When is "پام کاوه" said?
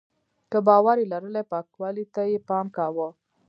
2.49-3.07